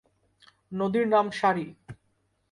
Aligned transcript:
নদীর 0.71 1.05
নাম 1.07 1.25
সারি। 1.31 1.65